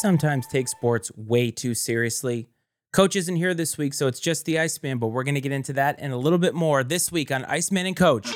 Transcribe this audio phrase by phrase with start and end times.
[0.00, 2.48] sometimes take sports way too seriously?
[2.92, 5.52] Coach isn't here this week, so it's just the Iceman, but we're going to get
[5.52, 8.34] into that and a little bit more this week on Iceman and Coach.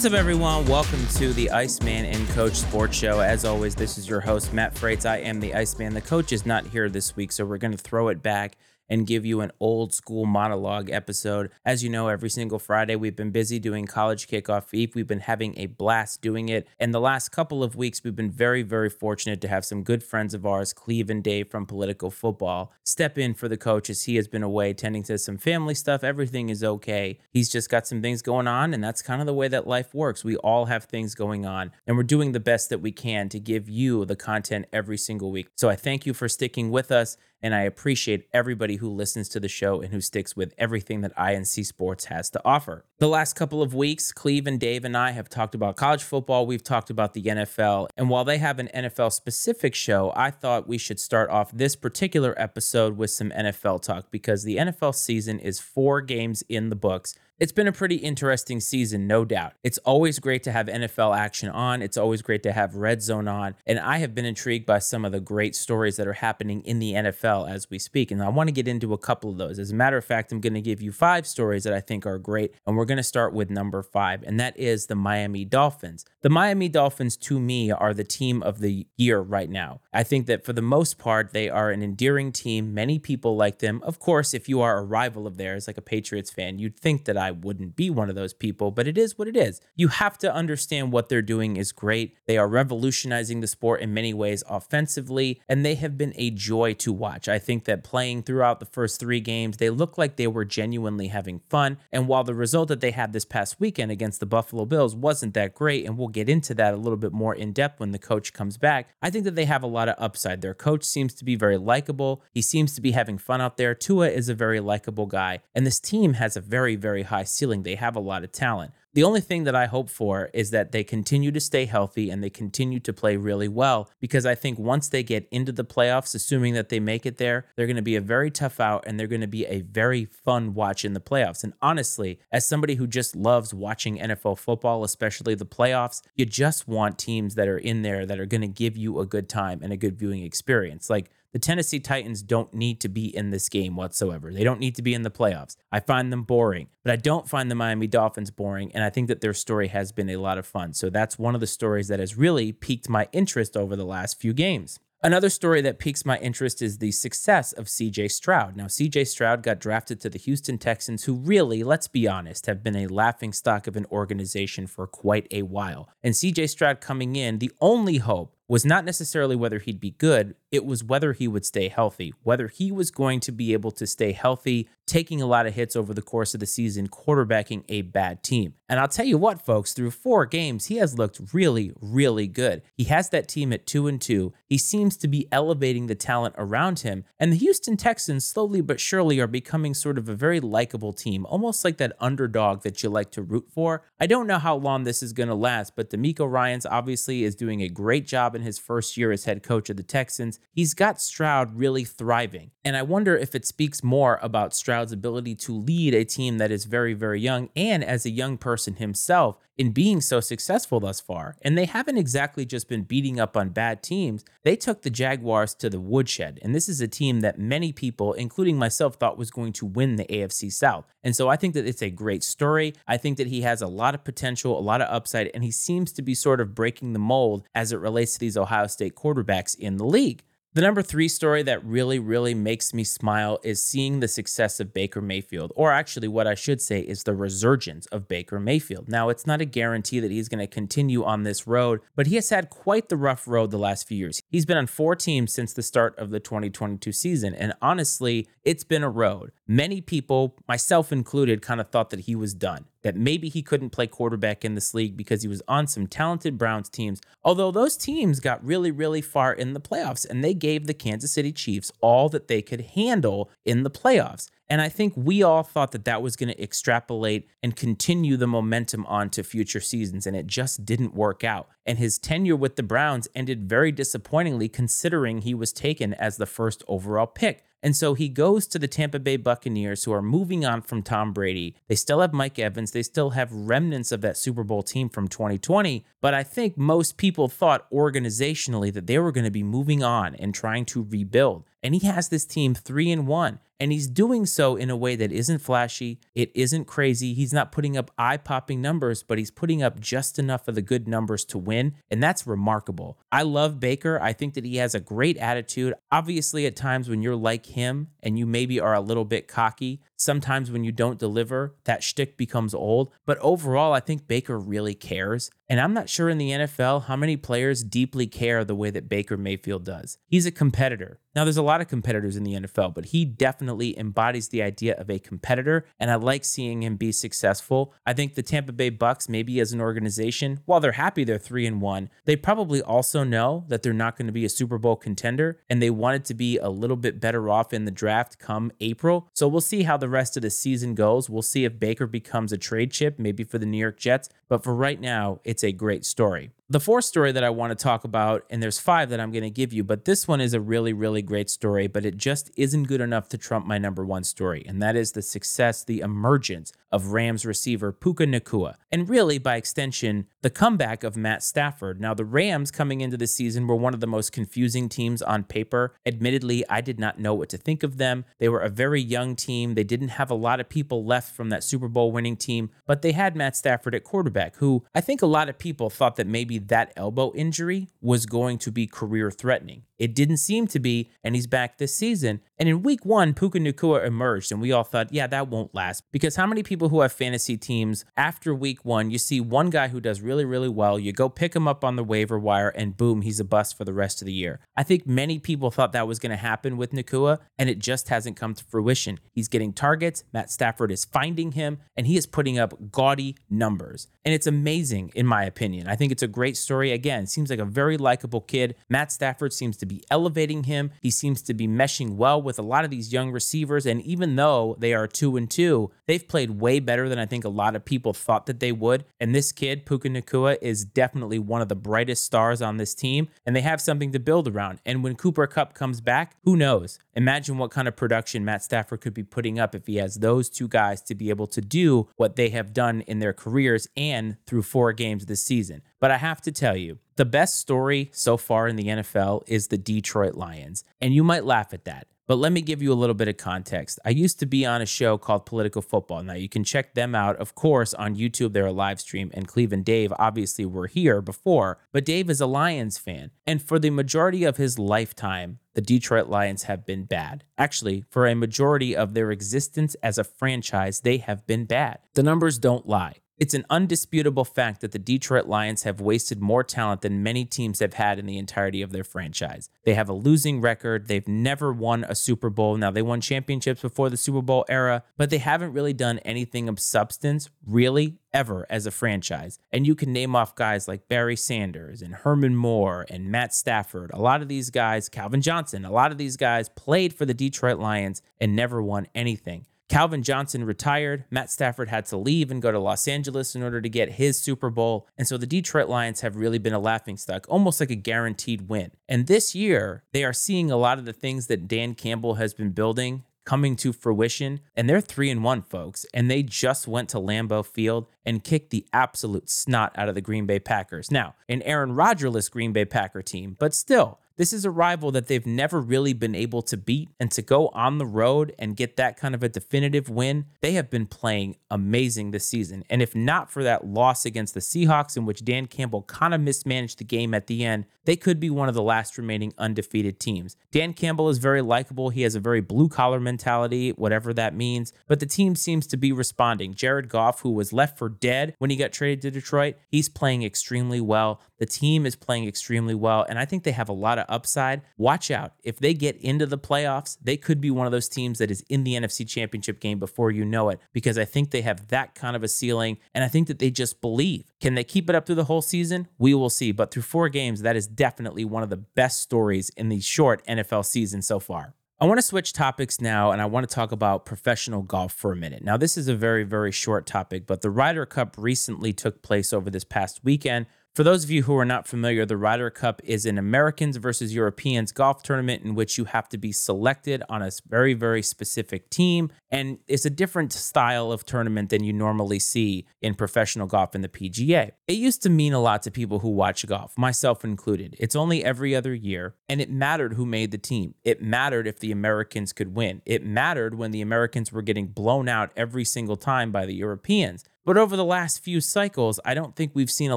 [0.00, 0.64] What's up, everyone?
[0.64, 3.20] Welcome to the Iceman and Coach Sports Show.
[3.20, 5.04] As always, this is your host, Matt Frates.
[5.04, 5.92] I am the Iceman.
[5.92, 8.56] The coach is not here this week, so we're going to throw it back
[8.90, 11.50] and give you an old school monologue episode.
[11.64, 14.94] As you know, every single Friday we've been busy doing college kickoff eve.
[14.94, 16.66] We've been having a blast doing it.
[16.78, 20.02] And the last couple of weeks, we've been very, very fortunate to have some good
[20.02, 24.04] friends of ours, Cleve and Dave from Political Football, step in for the coach as
[24.04, 26.02] he has been away tending to some family stuff.
[26.02, 27.18] Everything is okay.
[27.30, 29.94] He's just got some things going on, and that's kind of the way that life
[29.94, 30.24] works.
[30.24, 33.38] We all have things going on, and we're doing the best that we can to
[33.38, 35.48] give you the content every single week.
[35.56, 37.16] So I thank you for sticking with us.
[37.42, 41.12] And I appreciate everybody who listens to the show and who sticks with everything that
[41.16, 42.84] I&C Sports has to offer.
[43.00, 46.44] The last couple of weeks, Cleve and Dave and I have talked about college football.
[46.44, 47.88] We've talked about the NFL.
[47.96, 51.76] And while they have an NFL specific show, I thought we should start off this
[51.76, 56.76] particular episode with some NFL talk because the NFL season is four games in the
[56.76, 57.14] books.
[57.40, 59.54] It's been a pretty interesting season, no doubt.
[59.64, 61.80] It's always great to have NFL action on.
[61.80, 63.54] It's always great to have Red Zone on.
[63.66, 66.80] And I have been intrigued by some of the great stories that are happening in
[66.80, 68.10] the NFL as we speak.
[68.10, 69.58] And I want to get into a couple of those.
[69.58, 72.04] As a matter of fact, I'm going to give you five stories that I think
[72.04, 72.52] are great.
[72.66, 76.04] And we're going to start with number five, and that is the Miami Dolphins.
[76.22, 79.80] The Miami Dolphins, to me, are the team of the year right now.
[79.92, 82.74] I think that for the most part, they are an endearing team.
[82.74, 83.80] Many people like them.
[83.84, 87.04] Of course, if you are a rival of theirs, like a Patriots fan, you'd think
[87.04, 89.60] that I wouldn't be one of those people, but it is what it is.
[89.76, 92.16] You have to understand what they're doing is great.
[92.26, 96.74] They are revolutionizing the sport in many ways offensively, and they have been a joy
[96.74, 97.28] to watch.
[97.28, 101.06] I think that playing throughout the first three games, they look like they were genuinely
[101.06, 101.78] having fun.
[101.92, 105.34] And while the result that they had this past weekend against the Buffalo Bills wasn't
[105.34, 107.98] that great, and we'll get into that a little bit more in depth when the
[107.98, 110.40] coach comes back, I think that they have a lot of upside.
[110.40, 112.22] Their coach seems to be very likable.
[112.32, 113.74] He seems to be having fun out there.
[113.74, 117.24] Tua is a very likable guy, and this team has a very, very high high
[117.24, 117.62] ceiling.
[117.62, 118.72] They have a lot of talent.
[118.92, 122.24] The only thing that I hope for is that they continue to stay healthy and
[122.24, 126.12] they continue to play really well because I think once they get into the playoffs,
[126.12, 128.98] assuming that they make it there, they're going to be a very tough out and
[128.98, 131.44] they're going to be a very fun watch in the playoffs.
[131.44, 136.66] And honestly, as somebody who just loves watching NFL football, especially the playoffs, you just
[136.66, 139.60] want teams that are in there that are going to give you a good time
[139.62, 140.90] and a good viewing experience.
[140.90, 144.32] Like the Tennessee Titans don't need to be in this game whatsoever.
[144.32, 145.56] They don't need to be in the playoffs.
[145.70, 148.72] I find them boring, but I don't find the Miami Dolphins boring.
[148.74, 150.72] And I think that their story has been a lot of fun.
[150.72, 154.20] So that's one of the stories that has really piqued my interest over the last
[154.20, 154.80] few games.
[155.02, 158.54] Another story that piques my interest is the success of CJ Stroud.
[158.54, 162.62] Now, CJ Stroud got drafted to the Houston Texans, who really, let's be honest, have
[162.62, 165.88] been a laughing stock of an organization for quite a while.
[166.02, 170.34] And CJ Stroud coming in, the only hope was not necessarily whether he'd be good,
[170.50, 173.86] it was whether he would stay healthy, whether he was going to be able to
[173.86, 177.82] stay healthy, taking a lot of hits over the course of the season, quarterbacking a
[177.82, 178.54] bad team.
[178.68, 182.62] And I'll tell you what, folks, through four games, he has looked really, really good.
[182.76, 184.32] He has that team at two and two.
[184.46, 187.04] He seems to be elevating the talent around him.
[187.20, 191.24] And the Houston Texans, slowly but surely, are becoming sort of a very likable team,
[191.26, 193.82] almost like that underdog that you like to root for.
[194.00, 197.36] I don't know how long this is going to last, but DeMeco Ryans obviously is
[197.36, 200.40] doing a great job in his first year as head coach of the Texans.
[200.52, 202.50] He's got Stroud really thriving.
[202.64, 206.50] And I wonder if it speaks more about Stroud's ability to lead a team that
[206.50, 211.02] is very, very young and as a young person himself in being so successful thus
[211.02, 211.36] far.
[211.42, 214.24] And they haven't exactly just been beating up on bad teams.
[214.42, 216.38] They took the Jaguars to the woodshed.
[216.40, 219.96] And this is a team that many people, including myself, thought was going to win
[219.96, 220.86] the AFC South.
[221.04, 222.72] And so I think that it's a great story.
[222.88, 225.50] I think that he has a lot of potential, a lot of upside, and he
[225.50, 228.94] seems to be sort of breaking the mold as it relates to these Ohio State
[228.94, 230.22] quarterbacks in the league.
[230.52, 234.74] The number three story that really, really makes me smile is seeing the success of
[234.74, 238.88] Baker Mayfield, or actually, what I should say is the resurgence of Baker Mayfield.
[238.88, 242.16] Now, it's not a guarantee that he's going to continue on this road, but he
[242.16, 244.20] has had quite the rough road the last few years.
[244.28, 248.64] He's been on four teams since the start of the 2022 season, and honestly, it's
[248.64, 249.30] been a road.
[249.46, 252.64] Many people, myself included, kind of thought that he was done.
[252.82, 256.38] That maybe he couldn't play quarterback in this league because he was on some talented
[256.38, 257.00] Browns teams.
[257.22, 261.12] Although those teams got really, really far in the playoffs and they gave the Kansas
[261.12, 264.28] City Chiefs all that they could handle in the playoffs.
[264.50, 268.26] And I think we all thought that that was going to extrapolate and continue the
[268.26, 271.48] momentum on to future seasons, and it just didn't work out.
[271.64, 276.26] And his tenure with the Browns ended very disappointingly, considering he was taken as the
[276.26, 277.44] first overall pick.
[277.62, 281.12] And so he goes to the Tampa Bay Buccaneers, who are moving on from Tom
[281.12, 281.54] Brady.
[281.68, 282.70] They still have Mike Evans.
[282.72, 285.84] They still have remnants of that Super Bowl team from 2020.
[286.00, 290.14] But I think most people thought organizationally that they were going to be moving on
[290.14, 291.44] and trying to rebuild.
[291.62, 293.40] And he has this team three and one.
[293.60, 297.12] And he's doing so in a way that isn't flashy, it isn't crazy.
[297.12, 300.62] He's not putting up eye popping numbers, but he's putting up just enough of the
[300.62, 301.74] good numbers to win.
[301.90, 302.98] And that's remarkable.
[303.12, 304.00] I love Baker.
[304.00, 305.74] I think that he has a great attitude.
[305.92, 309.82] Obviously, at times when you're like him and you maybe are a little bit cocky,
[309.96, 312.90] sometimes when you don't deliver, that shtick becomes old.
[313.04, 315.30] But overall, I think Baker really cares.
[315.50, 318.88] And I'm not sure in the NFL how many players deeply care the way that
[318.88, 319.98] Baker Mayfield does.
[320.06, 321.00] He's a competitor.
[321.12, 324.76] Now, there's a lot of competitors in the NFL, but he definitely embodies the idea
[324.76, 327.74] of a competitor, and I like seeing him be successful.
[327.84, 331.46] I think the Tampa Bay Bucks, maybe as an organization, while they're happy they're three
[331.46, 334.76] and one, they probably also know that they're not going to be a Super Bowl
[334.76, 338.52] contender, and they wanted to be a little bit better off in the draft come
[338.60, 339.08] April.
[339.12, 341.10] So we'll see how the rest of the season goes.
[341.10, 344.10] We'll see if Baker becomes a trade chip, maybe for the New York Jets.
[344.28, 346.30] But for right now, it's a great story.
[346.52, 349.22] The fourth story that I want to talk about, and there's five that I'm going
[349.22, 352.28] to give you, but this one is a really, really great story, but it just
[352.36, 354.44] isn't good enough to trump my number one story.
[354.48, 358.56] And that is the success, the emergence of Rams receiver Puka Nacua.
[358.72, 361.80] And really, by extension, the comeback of Matt Stafford.
[361.80, 365.22] Now, the Rams coming into the season were one of the most confusing teams on
[365.24, 365.74] paper.
[365.86, 368.04] Admittedly, I did not know what to think of them.
[368.18, 369.54] They were a very young team.
[369.54, 372.82] They didn't have a lot of people left from that Super Bowl winning team, but
[372.82, 376.08] they had Matt Stafford at quarterback, who I think a lot of people thought that
[376.08, 379.62] maybe that elbow injury was going to be career threatening.
[379.78, 382.20] It didn't seem to be, and he's back this season.
[382.40, 385.84] And in week one, Puka Nacua emerged, and we all thought, yeah, that won't last.
[385.92, 389.68] Because how many people who have fantasy teams after week one, you see one guy
[389.68, 392.78] who does really, really well, you go pick him up on the waiver wire, and
[392.78, 394.40] boom, he's a bust for the rest of the year.
[394.56, 397.90] I think many people thought that was going to happen with Nacua, and it just
[397.90, 399.00] hasn't come to fruition.
[399.12, 403.86] He's getting targets, Matt Stafford is finding him, and he is putting up gaudy numbers.
[404.02, 405.68] And it's amazing, in my opinion.
[405.68, 406.72] I think it's a great story.
[406.72, 408.54] Again, seems like a very likable kid.
[408.70, 410.70] Matt Stafford seems to be elevating him.
[410.80, 413.66] He seems to be meshing well with a lot of these young receivers.
[413.66, 417.24] And even though they are two and two, they've played way better than I think
[417.24, 418.84] a lot of people thought that they would.
[418.98, 423.08] And this kid, Puka Nacua, is definitely one of the brightest stars on this team.
[423.24, 424.60] And they have something to build around.
[424.64, 426.78] And when Cooper Kupp comes back, who knows?
[426.94, 430.28] Imagine what kind of production Matt Stafford could be putting up if he has those
[430.28, 434.16] two guys to be able to do what they have done in their careers and
[434.26, 435.62] through four games this season.
[435.78, 439.48] But I have to tell you, the best story so far in the NFL is
[439.48, 440.64] the Detroit Lions.
[440.80, 441.86] And you might laugh at that.
[442.10, 443.78] But let me give you a little bit of context.
[443.84, 446.02] I used to be on a show called Political Football.
[446.02, 448.32] Now, you can check them out, of course, on YouTube.
[448.32, 449.12] They're a live stream.
[449.14, 451.58] And Cleve and Dave obviously were here before.
[451.70, 453.12] But Dave is a Lions fan.
[453.28, 457.22] And for the majority of his lifetime, the Detroit Lions have been bad.
[457.38, 461.78] Actually, for a majority of their existence as a franchise, they have been bad.
[461.94, 462.96] The numbers don't lie.
[463.20, 467.60] It's an undisputable fact that the Detroit Lions have wasted more talent than many teams
[467.60, 469.50] have had in the entirety of their franchise.
[469.66, 470.88] They have a losing record.
[470.88, 472.56] They've never won a Super Bowl.
[472.56, 476.48] Now, they won championships before the Super Bowl era, but they haven't really done anything
[476.48, 479.38] of substance, really, ever as a franchise.
[479.52, 483.90] And you can name off guys like Barry Sanders and Herman Moore and Matt Stafford.
[483.92, 487.12] A lot of these guys, Calvin Johnson, a lot of these guys played for the
[487.12, 489.44] Detroit Lions and never won anything.
[489.70, 491.04] Calvin Johnson retired.
[491.10, 494.20] Matt Stafford had to leave and go to Los Angeles in order to get his
[494.20, 494.88] Super Bowl.
[494.98, 498.72] And so the Detroit Lions have really been a laughingstock, almost like a guaranteed win.
[498.88, 502.34] And this year, they are seeing a lot of the things that Dan Campbell has
[502.34, 504.40] been building coming to fruition.
[504.56, 505.86] And they're three and one, folks.
[505.94, 510.00] And they just went to Lambeau Field and kicked the absolute snot out of the
[510.00, 510.90] Green Bay Packers.
[510.90, 515.08] Now, an Aaron Rodgerless Green Bay Packer team, but still, this is a rival that
[515.08, 516.90] they've never really been able to beat.
[517.00, 520.52] And to go on the road and get that kind of a definitive win, they
[520.52, 522.62] have been playing amazing this season.
[522.68, 526.20] And if not for that loss against the Seahawks, in which Dan Campbell kind of
[526.20, 529.98] mismanaged the game at the end, they could be one of the last remaining undefeated
[529.98, 530.36] teams.
[530.52, 531.88] Dan Campbell is very likable.
[531.88, 534.74] He has a very blue collar mentality, whatever that means.
[534.86, 536.52] But the team seems to be responding.
[536.52, 540.24] Jared Goff, who was left for dead when he got traded to Detroit, he's playing
[540.24, 541.22] extremely well.
[541.40, 544.60] The team is playing extremely well, and I think they have a lot of upside.
[544.76, 545.32] Watch out.
[545.42, 548.44] If they get into the playoffs, they could be one of those teams that is
[548.50, 551.94] in the NFC championship game before you know it, because I think they have that
[551.94, 554.30] kind of a ceiling, and I think that they just believe.
[554.38, 555.88] Can they keep it up through the whole season?
[555.98, 556.52] We will see.
[556.52, 560.22] But through four games, that is definitely one of the best stories in the short
[560.26, 561.54] NFL season so far.
[561.82, 565.12] I want to switch topics now and I want to talk about professional golf for
[565.12, 565.42] a minute.
[565.42, 569.32] Now, this is a very, very short topic, but the Ryder Cup recently took place
[569.32, 570.44] over this past weekend.
[570.76, 574.14] For those of you who are not familiar, the Ryder Cup is an Americans versus
[574.14, 578.70] Europeans golf tournament in which you have to be selected on a very, very specific
[578.70, 579.10] team.
[579.32, 583.80] And it's a different style of tournament than you normally see in professional golf in
[583.80, 584.52] the PGA.
[584.68, 587.74] It used to mean a lot to people who watch golf, myself included.
[587.80, 590.74] It's only every other year, and it mattered who made the team.
[590.84, 592.80] It mattered if the Americans could win.
[592.86, 597.24] It mattered when the Americans were getting blown out every single time by the Europeans.
[597.44, 599.96] But over the last few cycles, I don't think we've seen a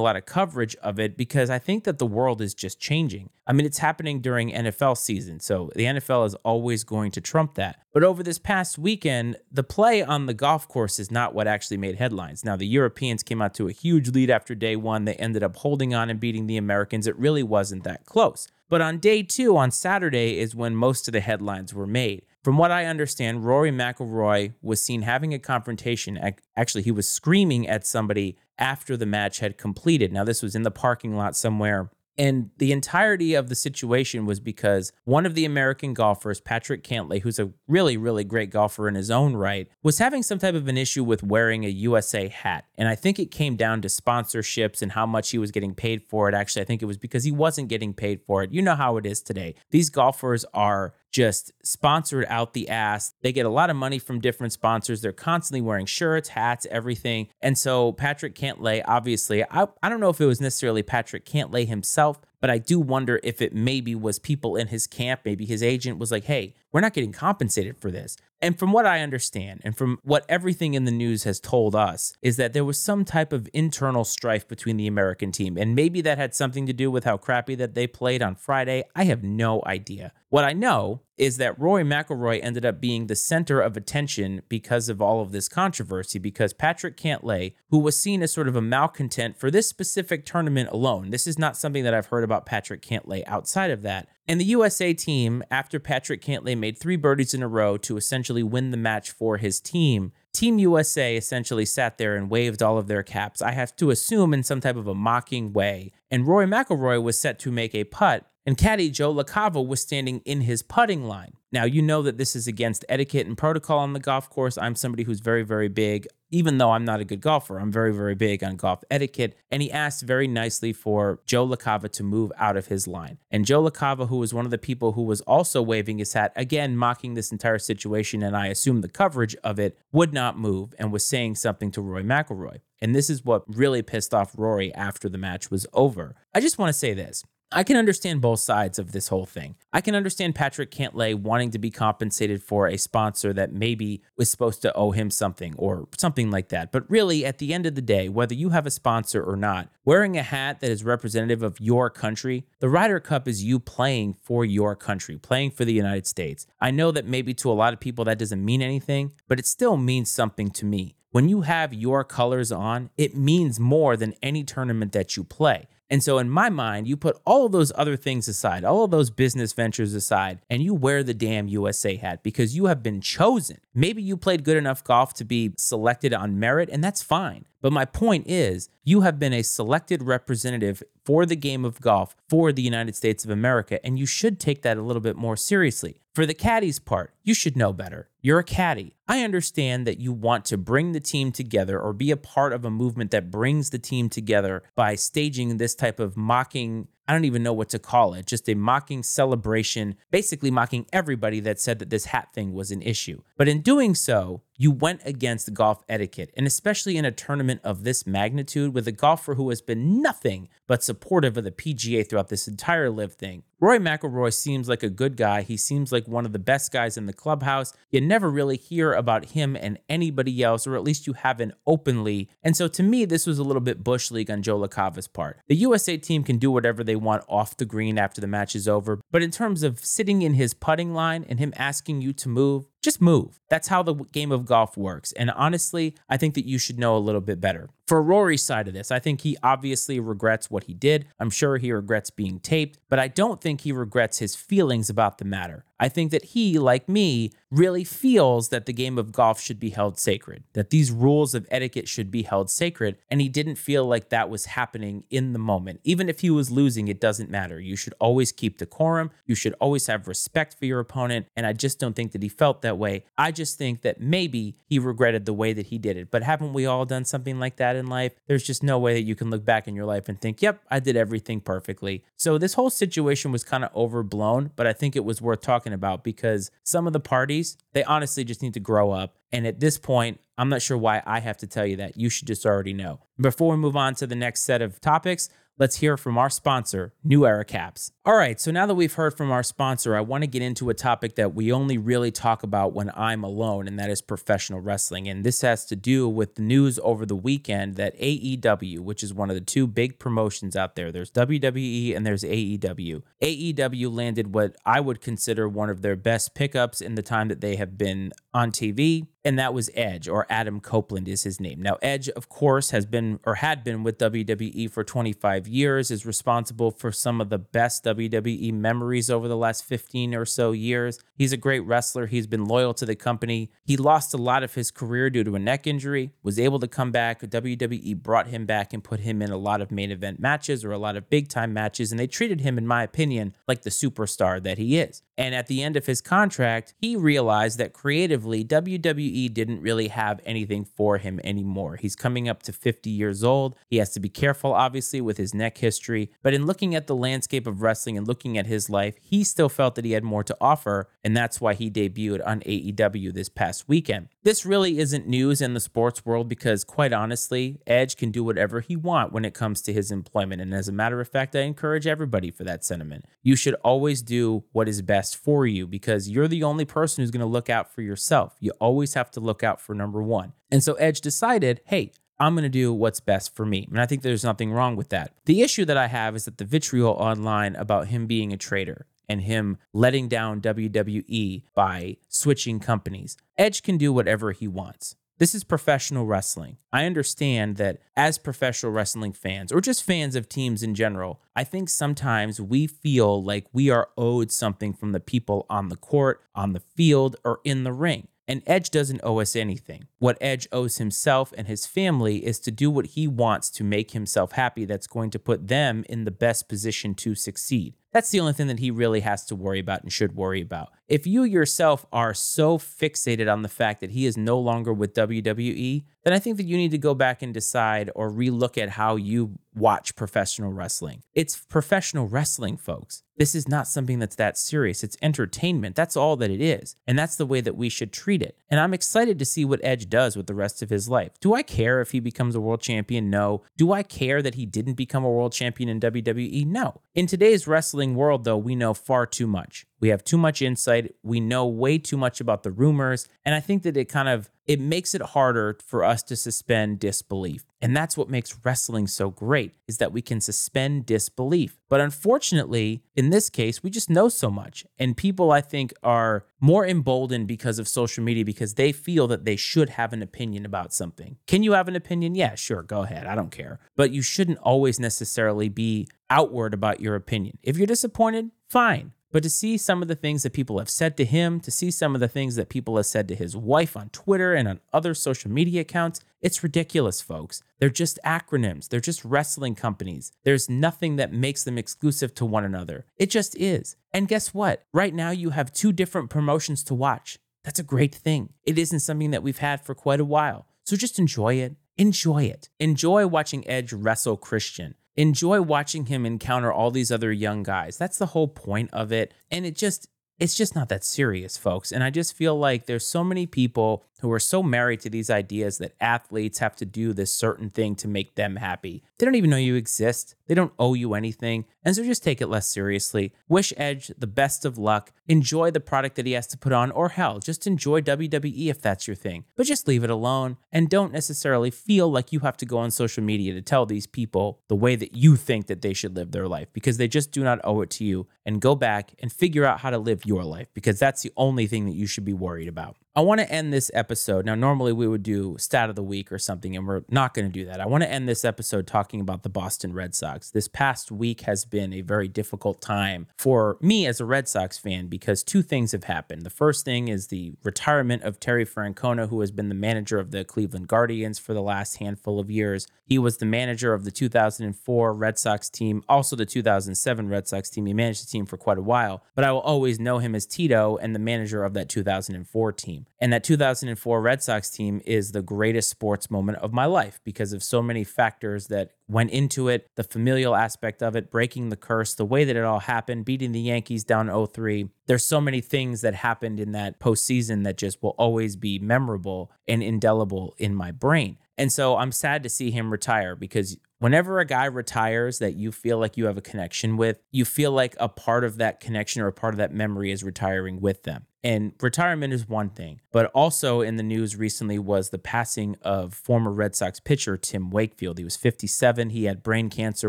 [0.00, 3.28] lot of coverage of it because I think that the world is just changing.
[3.46, 7.54] I mean, it's happening during NFL season, so the NFL is always going to trump
[7.56, 7.80] that.
[7.92, 11.76] But over this past weekend, the play on the golf course is not what actually
[11.76, 12.44] made headlines.
[12.44, 15.04] Now, the Europeans came out to a huge lead after day one.
[15.04, 17.06] They ended up holding on and beating the Americans.
[17.06, 18.48] It really wasn't that close.
[18.70, 22.24] But on day two, on Saturday, is when most of the headlines were made.
[22.44, 26.20] From what I understand, Rory McIlroy was seen having a confrontation.
[26.54, 30.12] Actually, he was screaming at somebody after the match had completed.
[30.12, 34.38] Now, this was in the parking lot somewhere and the entirety of the situation was
[34.38, 38.94] because one of the American golfers, Patrick Cantlay, who's a really, really great golfer in
[38.94, 42.66] his own right, was having some type of an issue with wearing a USA hat.
[42.76, 46.02] And I think it came down to sponsorships and how much he was getting paid
[46.04, 46.34] for it.
[46.34, 48.52] Actually, I think it was because he wasn't getting paid for it.
[48.52, 49.56] You know how it is today.
[49.70, 53.14] These golfers are just sponsored out the ass.
[53.22, 55.00] They get a lot of money from different sponsors.
[55.00, 57.28] They're constantly wearing shirts, hats, everything.
[57.40, 61.68] And so Patrick Cantlay, obviously, I, I don't know if it was necessarily Patrick Cantlay
[61.68, 65.20] himself, but I do wonder if it maybe was people in his camp.
[65.24, 68.16] Maybe his agent was like, hey, we're not getting compensated for this.
[68.42, 72.12] And from what I understand, and from what everything in the news has told us,
[72.20, 75.56] is that there was some type of internal strife between the American team.
[75.56, 78.84] And maybe that had something to do with how crappy that they played on Friday.
[78.94, 80.12] I have no idea.
[80.34, 84.88] What I know is that Rory McIlroy ended up being the center of attention because
[84.88, 88.60] of all of this controversy, because Patrick Cantlay, who was seen as sort of a
[88.60, 92.82] malcontent for this specific tournament alone, this is not something that I've heard about Patrick
[92.82, 97.40] Cantlay outside of that, and the USA team, after Patrick Cantlay made three birdies in
[97.40, 102.16] a row to essentially win the match for his team, Team USA essentially sat there
[102.16, 104.94] and waved all of their caps, I have to assume in some type of a
[104.94, 105.92] mocking way.
[106.10, 110.20] And Rory McIlroy was set to make a putt, and caddy Joe LaCava was standing
[110.24, 111.34] in his putting line.
[111.50, 114.58] Now, you know that this is against etiquette and protocol on the golf course.
[114.58, 117.94] I'm somebody who's very, very big, even though I'm not a good golfer, I'm very,
[117.94, 119.36] very big on golf etiquette.
[119.52, 123.18] And he asked very nicely for Joe LaCava to move out of his line.
[123.30, 126.32] And Joe LaCava, who was one of the people who was also waving his hat,
[126.34, 130.74] again, mocking this entire situation, and I assume the coverage of it, would not move
[130.76, 132.58] and was saying something to Rory McIlroy.
[132.80, 136.16] And this is what really pissed off Rory after the match was over.
[136.34, 137.22] I just want to say this
[137.56, 139.54] I can understand both sides of this whole thing.
[139.72, 144.28] I can understand Patrick Cantlay wanting to be compensated for a sponsor that maybe was
[144.28, 146.72] supposed to owe him something or something like that.
[146.72, 149.68] But really, at the end of the day, whether you have a sponsor or not,
[149.84, 154.14] wearing a hat that is representative of your country, the Ryder Cup is you playing
[154.14, 156.48] for your country, playing for the United States.
[156.60, 159.46] I know that maybe to a lot of people that doesn't mean anything, but it
[159.46, 160.96] still means something to me.
[161.12, 165.68] When you have your colors on, it means more than any tournament that you play.
[165.90, 168.90] And so, in my mind, you put all of those other things aside, all of
[168.90, 173.00] those business ventures aside, and you wear the damn USA hat because you have been
[173.00, 173.58] chosen.
[173.74, 177.44] Maybe you played good enough golf to be selected on merit, and that's fine.
[177.60, 182.16] But my point is, you have been a selected representative for the game of golf
[182.28, 185.36] for the United States of America, and you should take that a little bit more
[185.36, 186.00] seriously.
[186.14, 188.08] For the caddy's part, you should know better.
[188.20, 188.94] You're a caddy.
[189.08, 192.64] I understand that you want to bring the team together or be a part of
[192.64, 197.26] a movement that brings the team together by staging this type of mocking I don't
[197.26, 201.78] even know what to call it, just a mocking celebration, basically mocking everybody that said
[201.80, 203.20] that this hat thing was an issue.
[203.36, 207.82] But in doing so, you went against golf etiquette, and especially in a tournament of
[207.82, 212.28] this magnitude with a golfer who has been nothing but supportive of the PGA throughout
[212.28, 213.42] this entire live thing.
[213.64, 215.40] Rory McIlroy seems like a good guy.
[215.40, 217.72] He seems like one of the best guys in the clubhouse.
[217.90, 222.28] You never really hear about him and anybody else, or at least you haven't openly.
[222.42, 225.40] And so to me, this was a little bit bush league on Joe LaCava's part.
[225.48, 228.68] The USA team can do whatever they want off the green after the match is
[228.68, 232.28] over, but in terms of sitting in his putting line and him asking you to
[232.28, 233.40] move, just move.
[233.48, 235.12] That's how the game of golf works.
[235.12, 237.70] And honestly, I think that you should know a little bit better.
[237.86, 241.06] For Rory's side of this, I think he obviously regrets what he did.
[241.20, 245.18] I'm sure he regrets being taped, but I don't think he regrets his feelings about
[245.18, 245.64] the matter.
[245.78, 249.70] I think that he, like me, really feels that the game of golf should be
[249.70, 252.96] held sacred, that these rules of etiquette should be held sacred.
[253.10, 255.80] And he didn't feel like that was happening in the moment.
[255.84, 257.60] Even if he was losing, it doesn't matter.
[257.60, 259.10] You should always keep decorum.
[259.24, 261.26] You should always have respect for your opponent.
[261.36, 263.04] And I just don't think that he felt that way.
[263.16, 266.10] I just think that maybe he regretted the way that he did it.
[266.10, 268.14] But haven't we all done something like that in life?
[268.26, 270.62] There's just no way that you can look back in your life and think, yep,
[270.70, 272.04] I did everything perfectly.
[272.16, 275.63] So this whole situation was kind of overblown, but I think it was worth talking
[275.72, 279.16] about because some of the parties, they honestly just need to grow up.
[279.32, 281.96] And at this point, I'm not sure why I have to tell you that.
[281.96, 283.00] You should just already know.
[283.20, 286.92] Before we move on to the next set of topics, let's hear from our sponsor,
[287.04, 287.92] New Era Caps.
[288.04, 290.70] All right, so now that we've heard from our sponsor, I want to get into
[290.70, 294.60] a topic that we only really talk about when I'm alone, and that is professional
[294.60, 295.08] wrestling.
[295.08, 299.14] And this has to do with the news over the weekend that AEW, which is
[299.14, 303.02] one of the two big promotions out there, there's WWE and there's AEW.
[303.22, 307.40] AEW landed what I would consider one of their best pickups in the time that
[307.40, 311.62] they have been on TV, and that was Edge, or Adam Copeland is his name.
[311.62, 316.04] Now, Edge, of course, has been or had been with WWE for 25 years, is
[316.04, 320.98] responsible for some of the best WWE memories over the last 15 or so years.
[321.16, 322.06] He's a great wrestler.
[322.06, 323.50] He's been loyal to the company.
[323.64, 326.68] He lost a lot of his career due to a neck injury, was able to
[326.68, 327.22] come back.
[327.22, 330.72] WWE brought him back and put him in a lot of main event matches or
[330.72, 333.70] a lot of big time matches, and they treated him, in my opinion, like the
[333.70, 335.02] superstar that he is.
[335.16, 340.20] And at the end of his contract, he realized that creatively, WWE didn't really have
[340.24, 341.76] anything for him anymore.
[341.76, 343.56] He's coming up to 50 years old.
[343.68, 346.10] He has to be careful, obviously, with his neck history.
[346.22, 349.48] But in looking at the landscape of wrestling and looking at his life, he still
[349.48, 350.88] felt that he had more to offer.
[351.04, 354.08] And that's why he debuted on AEW this past weekend.
[354.24, 358.60] This really isn't news in the sports world because, quite honestly, Edge can do whatever
[358.60, 360.40] he wants when it comes to his employment.
[360.40, 363.04] And as a matter of fact, I encourage everybody for that sentiment.
[363.22, 367.02] You should always do what is best best for you because you're the only person
[367.02, 368.36] who's going to look out for yourself.
[368.40, 370.32] You always have to look out for number one.
[370.50, 373.66] And so Edge decided, hey, I'm going to do what's best for me.
[373.68, 375.12] And I think there's nothing wrong with that.
[375.26, 378.86] The issue that I have is that the vitriol online about him being a traitor
[379.06, 383.18] and him letting down WWE by switching companies.
[383.36, 384.96] Edge can do whatever he wants.
[385.18, 386.56] This is professional wrestling.
[386.72, 391.44] I understand that as professional wrestling fans, or just fans of teams in general, I
[391.44, 396.24] think sometimes we feel like we are owed something from the people on the court,
[396.34, 398.08] on the field, or in the ring.
[398.26, 399.86] And Edge doesn't owe us anything.
[399.98, 403.92] What Edge owes himself and his family is to do what he wants to make
[403.92, 407.74] himself happy, that's going to put them in the best position to succeed.
[407.92, 410.70] That's the only thing that he really has to worry about and should worry about.
[410.86, 414.92] If you yourself are so fixated on the fact that he is no longer with
[414.94, 418.70] WWE, then I think that you need to go back and decide or relook at
[418.70, 421.02] how you watch professional wrestling.
[421.14, 423.02] It's professional wrestling, folks.
[423.16, 424.82] This is not something that's that serious.
[424.82, 425.76] It's entertainment.
[425.76, 426.76] That's all that it is.
[426.86, 428.36] And that's the way that we should treat it.
[428.50, 431.12] And I'm excited to see what Edge does with the rest of his life.
[431.20, 433.08] Do I care if he becomes a world champion?
[433.10, 433.42] No.
[433.56, 436.44] Do I care that he didn't become a world champion in WWE?
[436.46, 436.80] No.
[436.94, 439.64] In today's wrestling world, though, we know far too much.
[439.84, 440.94] We have too much insight.
[441.02, 443.06] We know way too much about the rumors.
[443.22, 446.78] And I think that it kind of it makes it harder for us to suspend
[446.78, 447.44] disbelief.
[447.60, 451.58] And that's what makes wrestling so great is that we can suspend disbelief.
[451.68, 454.64] But unfortunately, in this case, we just know so much.
[454.78, 459.26] And people I think are more emboldened because of social media because they feel that
[459.26, 461.18] they should have an opinion about something.
[461.26, 462.14] Can you have an opinion?
[462.14, 463.06] Yeah, sure, go ahead.
[463.06, 463.60] I don't care.
[463.76, 467.36] But you shouldn't always necessarily be outward about your opinion.
[467.42, 468.92] If you're disappointed, fine.
[469.14, 471.70] But to see some of the things that people have said to him, to see
[471.70, 474.58] some of the things that people have said to his wife on Twitter and on
[474.72, 477.40] other social media accounts, it's ridiculous, folks.
[477.60, 480.10] They're just acronyms, they're just wrestling companies.
[480.24, 482.86] There's nothing that makes them exclusive to one another.
[482.96, 483.76] It just is.
[483.92, 484.64] And guess what?
[484.72, 487.16] Right now, you have two different promotions to watch.
[487.44, 488.32] That's a great thing.
[488.42, 490.48] It isn't something that we've had for quite a while.
[490.64, 491.54] So just enjoy it.
[491.78, 492.48] Enjoy it.
[492.58, 497.76] Enjoy watching Edge wrestle Christian enjoy watching him encounter all these other young guys.
[497.76, 499.12] That's the whole point of it.
[499.30, 501.72] And it just, it's just not that serious, folks.
[501.72, 505.08] And I just feel like there's so many people who are so married to these
[505.08, 508.82] ideas that athletes have to do this certain thing to make them happy.
[508.98, 510.14] They don't even know you exist.
[510.26, 511.46] They don't owe you anything.
[511.64, 513.14] And so just take it less seriously.
[513.28, 514.92] Wish Edge the best of luck.
[515.08, 518.60] Enjoy the product that he has to put on, or hell, just enjoy WWE if
[518.60, 519.24] that's your thing.
[519.36, 522.70] But just leave it alone and don't necessarily feel like you have to go on
[522.70, 526.12] social media to tell these people the way that you think that they should live
[526.12, 528.06] their life because they just do not owe it to you.
[528.26, 531.46] And go back and figure out how to live your life because that's the only
[531.46, 532.76] thing that you should be worried about.
[532.96, 534.24] I want to end this episode.
[534.24, 537.24] Now, normally we would do stat of the week or something, and we're not going
[537.24, 537.60] to do that.
[537.60, 540.30] I want to end this episode talking about the Boston Red Sox.
[540.30, 544.58] This past week has been a very difficult time for me as a Red Sox
[544.58, 546.22] fan because two things have happened.
[546.22, 550.12] The first thing is the retirement of Terry Francona, who has been the manager of
[550.12, 552.68] the Cleveland Guardians for the last handful of years.
[552.86, 557.50] He was the manager of the 2004 Red Sox team, also the 2007 Red Sox
[557.50, 557.66] team.
[557.66, 560.26] He managed the team for quite a while, but I will always know him as
[560.26, 562.83] Tito and the manager of that 2004 team.
[563.00, 567.32] And that 2004 Red Sox team is the greatest sports moment of my life because
[567.32, 571.56] of so many factors that went into it the familial aspect of it, breaking the
[571.56, 574.68] curse, the way that it all happened, beating the Yankees down 0 3.
[574.86, 579.30] There's so many things that happened in that postseason that just will always be memorable
[579.48, 581.18] and indelible in my brain.
[581.36, 585.50] And so I'm sad to see him retire because whenever a guy retires that you
[585.50, 589.02] feel like you have a connection with, you feel like a part of that connection
[589.02, 591.06] or a part of that memory is retiring with them.
[591.24, 595.94] And retirement is one thing, but also in the news recently was the passing of
[595.94, 597.96] former Red Sox pitcher Tim Wakefield.
[597.96, 598.90] He was 57.
[598.90, 599.88] He had brain cancer,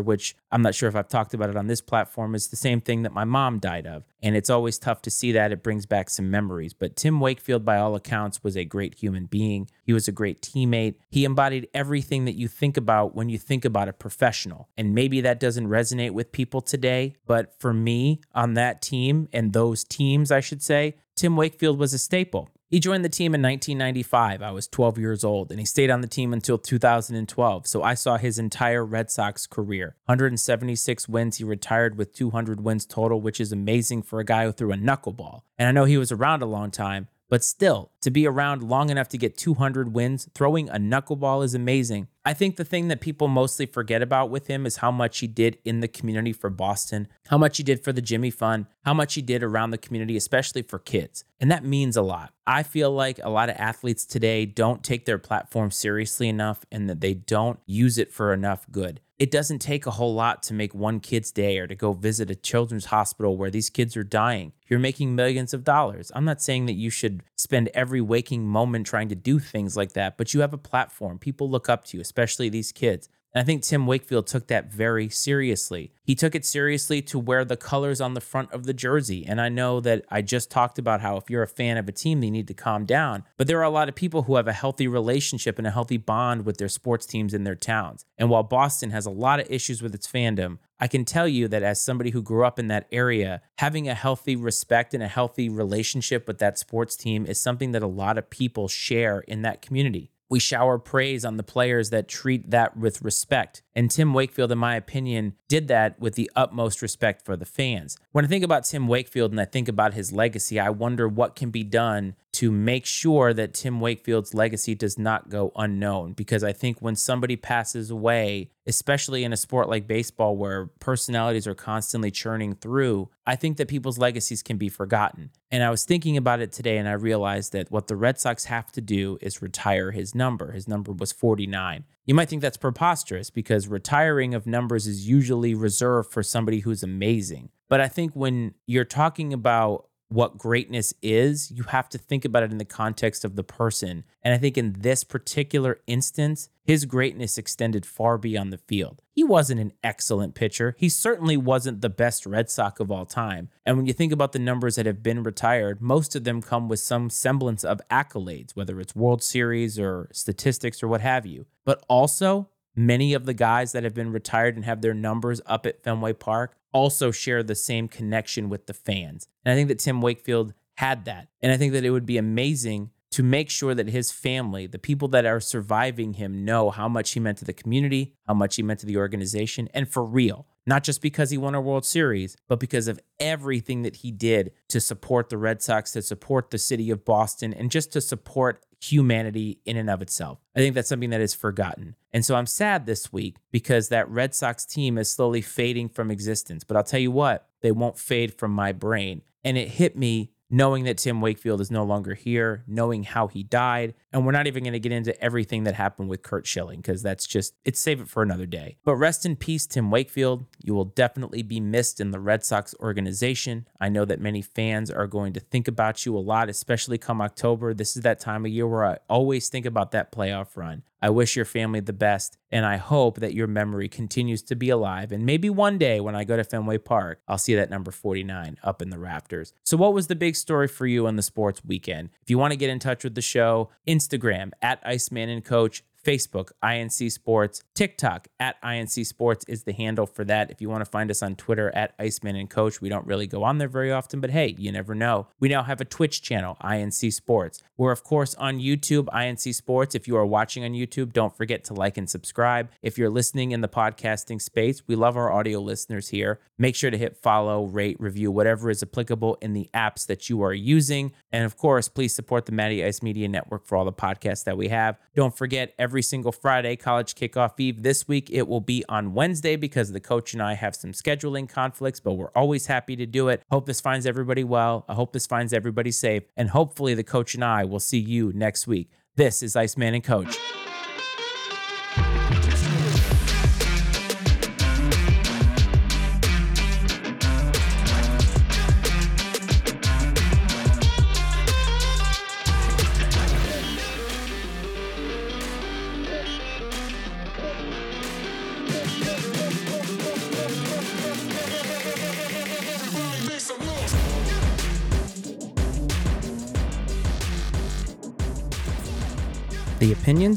[0.00, 2.80] which I'm not sure if I've talked about it on this platform, is the same
[2.80, 4.04] thing that my mom died of.
[4.22, 5.52] And it's always tough to see that.
[5.52, 6.72] It brings back some memories.
[6.72, 9.68] But Tim Wakefield, by all accounts, was a great human being.
[9.84, 10.94] He was a great teammate.
[11.10, 14.70] He embodied everything that you think about when you think about a professional.
[14.78, 17.14] And maybe that doesn't resonate with people today.
[17.26, 21.94] But for me on that team and those teams, I should say, Tim Wakefield was
[21.94, 22.50] a staple.
[22.68, 24.42] He joined the team in 1995.
[24.42, 27.66] I was 12 years old, and he stayed on the team until 2012.
[27.66, 31.38] So I saw his entire Red Sox career 176 wins.
[31.38, 34.76] He retired with 200 wins total, which is amazing for a guy who threw a
[34.76, 35.42] knuckleball.
[35.58, 38.90] And I know he was around a long time, but still, to be around long
[38.90, 42.08] enough to get 200 wins, throwing a knuckleball is amazing.
[42.24, 45.26] I think the thing that people mostly forget about with him is how much he
[45.26, 48.94] did in the community for Boston, how much he did for the Jimmy Fund, how
[48.94, 51.24] much he did around the community, especially for kids.
[51.40, 52.32] And that means a lot.
[52.46, 56.88] I feel like a lot of athletes today don't take their platform seriously enough and
[56.88, 60.54] that they don't use it for enough good it doesn't take a whole lot to
[60.54, 64.04] make one kid's day or to go visit a children's hospital where these kids are
[64.04, 64.52] dying.
[64.68, 66.12] You're making millions of dollars.
[66.14, 69.94] I'm not saying that you should spend every waking moment trying to do things like
[69.94, 71.18] that, but you have a platform.
[71.18, 73.08] People look up to you, especially these kids.
[73.36, 75.92] And I think Tim Wakefield took that very seriously.
[76.02, 79.26] He took it seriously to wear the colors on the front of the jersey.
[79.26, 81.92] And I know that I just talked about how if you're a fan of a
[81.92, 83.24] team, they need to calm down.
[83.36, 85.98] But there are a lot of people who have a healthy relationship and a healthy
[85.98, 88.06] bond with their sports teams in their towns.
[88.16, 91.46] And while Boston has a lot of issues with its fandom, I can tell you
[91.48, 95.08] that as somebody who grew up in that area, having a healthy respect and a
[95.08, 99.42] healthy relationship with that sports team is something that a lot of people share in
[99.42, 103.62] that community we shower praise on the players that treat that with respect.
[103.74, 107.96] And Tim Wakefield, in my opinion, did that with the utmost respect for the fans.
[108.12, 111.36] When I think about Tim Wakefield and I think about his legacy, I wonder what
[111.36, 116.12] can be done to make sure that Tim Wakefield's legacy does not go unknown.
[116.12, 121.46] Because I think when somebody passes away, especially in a sport like baseball where personalities
[121.46, 125.30] are constantly churning through, I think that people's legacies can be forgotten.
[125.50, 128.44] And I was thinking about it today and I realized that what the Red Sox
[128.44, 130.52] have to do is retire his number.
[130.52, 131.84] His number was 49.
[132.04, 136.82] You might think that's preposterous because retiring of numbers is usually reserved for somebody who's
[136.82, 137.48] amazing.
[137.70, 142.42] But I think when you're talking about what greatness is, you have to think about
[142.44, 144.04] it in the context of the person.
[144.22, 149.02] And I think in this particular instance, his greatness extended far beyond the field.
[149.12, 150.74] He wasn't an excellent pitcher.
[150.78, 153.48] He certainly wasn't the best Red Sox of all time.
[153.64, 156.68] And when you think about the numbers that have been retired, most of them come
[156.68, 161.46] with some semblance of accolades, whether it's World Series or statistics or what have you.
[161.64, 165.66] But also, many of the guys that have been retired and have their numbers up
[165.66, 169.26] at Fenway Park also share the same connection with the fans.
[169.44, 171.28] And I think that Tim Wakefield had that.
[171.40, 174.78] And I think that it would be amazing to make sure that his family, the
[174.78, 178.56] people that are surviving him, know how much he meant to the community, how much
[178.56, 180.46] he meant to the organization, and for real.
[180.66, 184.50] Not just because he won a World Series, but because of everything that he did
[184.68, 188.66] to support the Red Sox, to support the city of Boston, and just to support
[188.80, 190.38] humanity in and of itself.
[190.54, 191.94] I think that's something that is forgotten.
[192.12, 196.10] And so I'm sad this week because that Red Sox team is slowly fading from
[196.10, 196.64] existence.
[196.64, 199.22] But I'll tell you what, they won't fade from my brain.
[199.44, 203.42] And it hit me knowing that Tim Wakefield is no longer here, knowing how he
[203.42, 203.94] died.
[204.12, 207.02] And we're not even going to get into everything that happened with Curt Schilling because
[207.02, 208.76] that's just, it's save it for another day.
[208.84, 210.46] But rest in peace, Tim Wakefield.
[210.62, 213.66] You will definitely be missed in the Red Sox organization.
[213.80, 217.20] I know that many fans are going to think about you a lot, especially come
[217.20, 217.74] October.
[217.74, 220.82] This is that time of year where I always think about that playoff run.
[221.06, 224.70] I wish your family the best, and I hope that your memory continues to be
[224.70, 225.12] alive.
[225.12, 228.56] And maybe one day when I go to Fenway Park, I'll see that number 49
[228.64, 229.52] up in the rafters.
[229.62, 232.10] So, what was the big story for you on the sports weekend?
[232.22, 235.84] If you want to get in touch with the show, Instagram at Iceman and Coach,
[236.06, 240.52] Facebook, I&C Sports, TikTok at I&C Sports is the handle for that.
[240.52, 243.26] If you want to find us on Twitter at Iceman and Coach, we don't really
[243.26, 245.26] go on there very often, but hey, you never know.
[245.40, 247.60] We now have a Twitch channel, I&C Sports.
[247.76, 249.96] We're, of course, on YouTube, I&C Sports.
[249.96, 252.70] If you are watching on YouTube, don't forget to like and subscribe.
[252.82, 256.38] If you're listening in the podcasting space, we love our audio listeners here.
[256.56, 260.40] Make sure to hit follow, rate, review, whatever is applicable in the apps that you
[260.42, 261.12] are using.
[261.32, 264.56] And of course, please support the Matty Ice Media Network for all the podcasts that
[264.56, 264.98] we have.
[265.16, 267.82] Don't forget, every single Friday, college kickoff eve.
[267.82, 271.48] This week, it will be on Wednesday because the coach and I have some scheduling
[271.48, 273.42] conflicts, but we're always happy to do it.
[273.50, 274.84] Hope this finds everybody well.
[274.88, 276.24] I hope this finds everybody safe.
[276.36, 278.90] And hopefully, the coach and I will see you next week.
[279.16, 280.36] This is Iceman and Coach.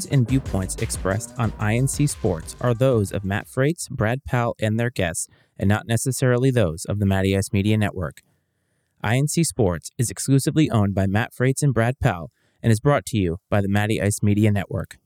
[0.00, 4.80] Opinions and viewpoints expressed on I&C Sports are those of Matt Frates, Brad Powell, and
[4.80, 8.22] their guests, and not necessarily those of the Matty Ice Media Network.
[9.02, 12.30] I&C Sports is exclusively owned by Matt Frates and Brad Powell
[12.62, 14.96] and is brought to you by the Matty Ice Media Network.